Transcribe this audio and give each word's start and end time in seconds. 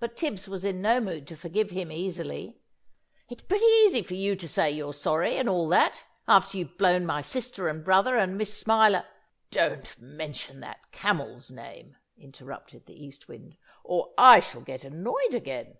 But 0.00 0.18
Tibbs 0.18 0.46
was 0.48 0.66
in 0.66 0.82
no 0.82 1.00
mood 1.00 1.26
to 1.28 1.34
forgive 1.34 1.70
him 1.70 1.90
easily. 1.90 2.60
"It's 3.30 3.40
pretty 3.40 3.64
easy 3.64 4.02
for 4.02 4.12
you 4.12 4.36
to 4.36 4.46
say 4.46 4.70
you're 4.70 4.92
sorry, 4.92 5.38
and 5.38 5.48
all 5.48 5.66
that, 5.68 6.04
after 6.28 6.58
you've 6.58 6.76
blown 6.76 7.06
my 7.06 7.22
sister 7.22 7.66
and 7.66 7.82
brother 7.82 8.18
and 8.18 8.36
Miss 8.36 8.52
Smiler" 8.52 9.06
"Don't 9.50 9.98
mention 9.98 10.60
that 10.60 10.92
Camel's 10.92 11.50
name!" 11.50 11.96
interrupted 12.18 12.84
the 12.84 13.02
East 13.02 13.28
Wind, 13.28 13.56
"or 13.82 14.12
I 14.18 14.40
shall 14.40 14.60
get 14.60 14.84
annoyed 14.84 15.32
again!" 15.32 15.78